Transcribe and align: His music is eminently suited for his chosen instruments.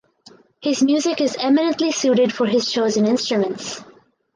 His 0.63 0.81
music 0.81 1.21
is 1.21 1.37
eminently 1.39 1.91
suited 1.91 2.33
for 2.33 2.47
his 2.47 2.71
chosen 2.71 3.05
instruments. 3.05 3.83